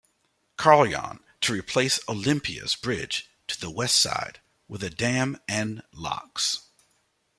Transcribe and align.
Carlyon 0.57 1.19
to 1.41 1.53
replace 1.53 1.99
Olympia's 2.09 2.73
bridge 2.73 3.29
to 3.47 3.59
the 3.61 3.69
westside 3.71 4.37
with 4.67 4.83
a 4.83 4.89
dam 4.89 5.37
and 5.47 5.83
locks. 5.91 6.63